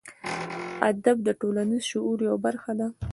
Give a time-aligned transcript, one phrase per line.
[0.91, 2.87] ادب د ټولنیز شعور یوه برخه ده.